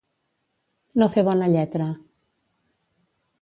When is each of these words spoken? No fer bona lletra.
No 1.01 1.09
fer 1.17 1.23
bona 1.27 1.51
lletra. 1.57 1.91